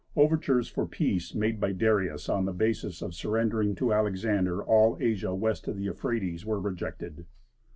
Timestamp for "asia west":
4.99-5.67